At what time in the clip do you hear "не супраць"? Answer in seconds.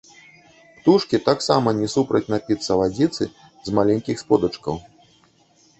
1.81-2.23